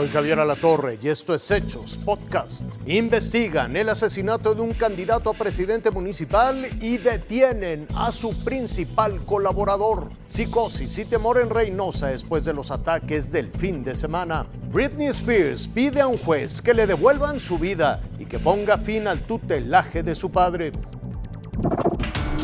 [0.00, 2.64] Soy Javier Alatorre y esto es Hechos Podcast.
[2.86, 10.08] Investigan el asesinato de un candidato a presidente municipal y detienen a su principal colaborador.
[10.26, 14.46] Psicosis y temor en Reynosa después de los ataques del fin de semana.
[14.72, 19.06] Britney Spears pide a un juez que le devuelvan su vida y que ponga fin
[19.06, 20.72] al tutelaje de su padre.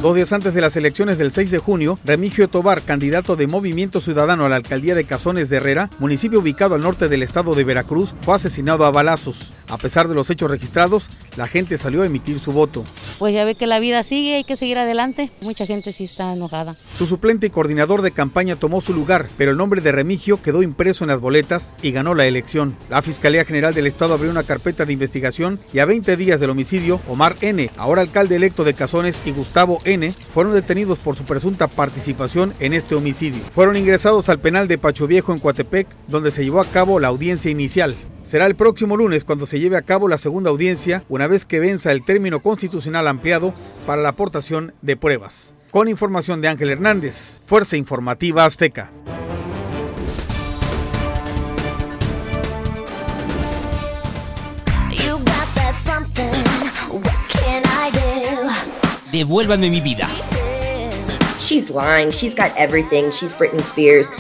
[0.07, 4.01] Dos días antes de las elecciones del 6 de junio, Remigio Tobar, candidato de Movimiento
[4.01, 7.65] Ciudadano a la alcaldía de Cazones de Herrera, municipio ubicado al norte del estado de
[7.65, 9.53] Veracruz, fue asesinado a balazos.
[9.69, 12.85] A pesar de los hechos registrados, la gente salió a emitir su voto.
[13.19, 15.33] Pues ya ve que la vida sigue, hay que seguir adelante.
[15.41, 16.77] Mucha gente sí está enojada.
[16.97, 20.63] Su suplente y coordinador de campaña tomó su lugar, pero el nombre de Remigio quedó
[20.63, 22.77] impreso en las boletas y ganó la elección.
[22.91, 26.51] La Fiscalía General del Estado abrió una carpeta de investigación y a 20 días del
[26.51, 29.96] homicidio, Omar N., ahora alcalde electo de Cazones, y Gustavo N.,
[30.33, 33.43] fueron detenidos por su presunta participación en este homicidio.
[33.55, 37.09] Fueron ingresados al penal de Pacho Viejo en Coatepec, donde se llevó a cabo la
[37.09, 37.97] audiencia inicial.
[38.23, 41.61] Será el próximo lunes cuando se lleve a cabo la segunda audiencia, una vez que
[41.61, 43.55] venza el término constitucional ampliado
[43.87, 45.55] para la aportación de pruebas.
[45.71, 48.91] Con información de Ángel Hernández, Fuerza Informativa Azteca.
[59.17, 60.07] Devuélvanme mi vida.
[61.41, 62.13] She's lying.
[62.13, 63.11] She's got everything.
[63.11, 64.11] She's Britney Spears.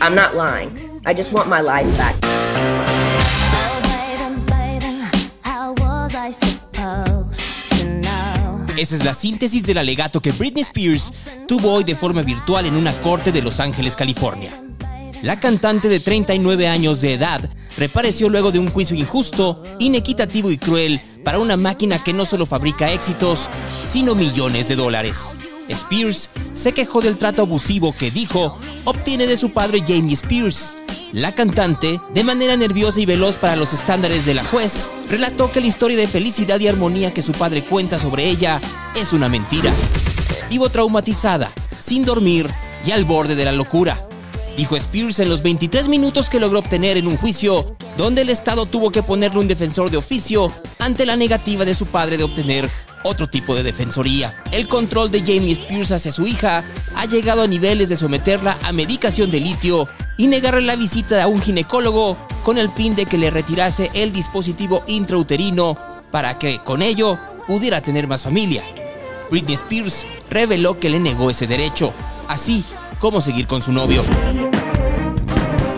[0.00, 0.70] I'm not lying.
[1.04, 2.16] I just want my life back.
[8.78, 11.12] Esa es la síntesis del alegato que Britney Spears
[11.46, 14.58] tuvo hoy de forma virtual en una corte de Los Ángeles, California.
[15.22, 20.56] La cantante de 39 años de edad repareció luego de un juicio injusto, inequitativo y
[20.56, 23.50] cruel para una máquina que no solo fabrica éxitos,
[23.84, 25.34] sino millones de dólares.
[25.68, 30.76] Spears se quejó del trato abusivo que dijo obtiene de su padre Jamie Spears.
[31.10, 35.60] La cantante, de manera nerviosa y veloz para los estándares de la juez, relató que
[35.60, 38.60] la historia de felicidad y armonía que su padre cuenta sobre ella
[38.94, 39.72] es una mentira.
[40.48, 41.50] Vivo traumatizada,
[41.80, 42.48] sin dormir
[42.86, 44.05] y al borde de la locura,
[44.56, 48.66] dijo Spears en los 23 minutos que logró obtener en un juicio donde el Estado
[48.66, 52.68] tuvo que ponerle un defensor de oficio ante la negativa de su padre de obtener
[53.04, 54.42] otro tipo de defensoría.
[54.52, 58.72] El control de Jamie Spears hacia su hija ha llegado a niveles de someterla a
[58.72, 63.18] medicación de litio y negarle la visita a un ginecólogo con el fin de que
[63.18, 65.76] le retirase el dispositivo intrauterino
[66.10, 68.64] para que con ello pudiera tener más familia.
[69.30, 71.92] Britney Spears reveló que le negó ese derecho,
[72.28, 72.64] así
[72.98, 74.02] como seguir con su novio.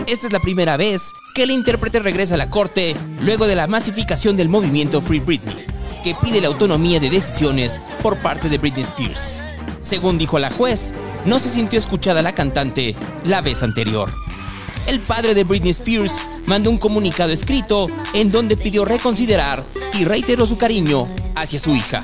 [0.07, 3.67] Esta es la primera vez que el intérprete regresa a la corte luego de la
[3.67, 5.65] masificación del movimiento Free Britney,
[6.03, 9.43] que pide la autonomía de decisiones por parte de Britney Spears.
[9.81, 10.93] Según dijo la juez,
[11.25, 14.09] no se sintió escuchada la cantante la vez anterior
[14.89, 16.13] el padre de Britney Spears
[16.47, 19.63] mandó un comunicado escrito en donde pidió reconsiderar
[19.93, 22.03] y reiteró su cariño hacia su hija.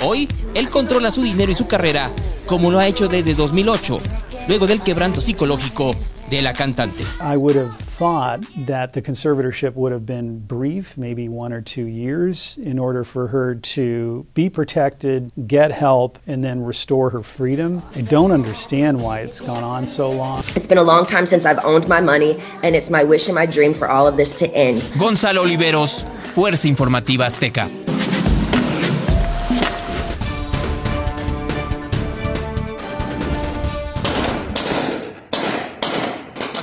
[0.00, 2.12] Hoy, él controla su dinero y su carrera
[2.46, 4.00] como lo ha hecho desde 2008,
[4.48, 5.94] luego del quebranto psicológico
[6.28, 7.04] de la cantante.
[7.20, 11.86] I would have thought that the conservatorship would have been brief, maybe one or two
[11.86, 17.82] years, in order for her to be protected, get help, and then restore her freedom.
[17.94, 20.42] I don't understand why it's gone on so long.
[20.56, 23.34] It's been a long time since I've owned my money, and it's my wish and
[23.34, 24.82] my dream for all of this to end.
[24.98, 26.04] Gonzalo Oliveros,
[26.34, 27.83] Fuerza Informativa Azteca.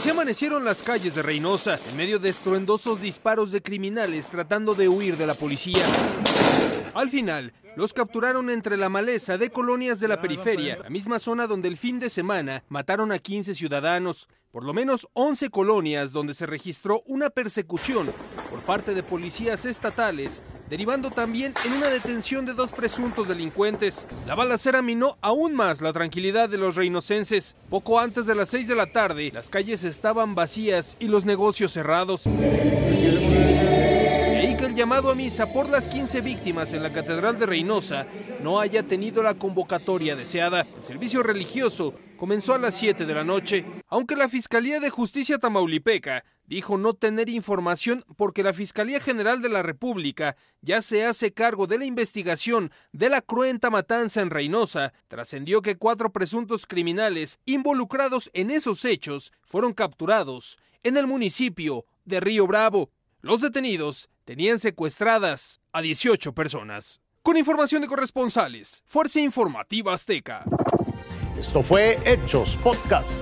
[0.10, 5.16] Amanecieron las calles de Reynosa en medio de estruendosos disparos de criminales tratando de huir
[5.18, 5.86] de la policía.
[6.94, 11.47] Al final, los capturaron entre la maleza de colonias de la periferia, la misma zona
[11.47, 16.34] donde el fin de semana mataron a 15 ciudadanos, por lo menos 11 colonias donde
[16.34, 18.12] se registró una persecución
[18.50, 24.05] por parte de policías estatales, derivando también en una detención de dos presuntos delincuentes.
[24.28, 27.55] La balacera minó aún más la tranquilidad de los reinocenses.
[27.70, 31.72] Poco antes de las 6 de la tarde, las calles estaban vacías y los negocios
[31.72, 32.28] cerrados
[34.82, 38.08] llamado a misa por las 15 víctimas en la Catedral de Reynosa
[38.42, 40.66] no haya tenido la convocatoria deseada.
[40.76, 45.38] El servicio religioso comenzó a las 7 de la noche, aunque la Fiscalía de Justicia
[45.38, 51.32] Tamaulipeca dijo no tener información porque la Fiscalía General de la República ya se hace
[51.32, 57.40] cargo de la investigación de la cruenta matanza en Reynosa, trascendió que cuatro presuntos criminales
[57.46, 62.90] involucrados en esos hechos fueron capturados en el municipio de Río Bravo.
[63.22, 67.02] Los detenidos tenían secuestradas a 18 personas.
[67.22, 70.46] Con información de corresponsales, Fuerza Informativa Azteca.
[71.38, 73.22] Esto fue Hechos Podcast.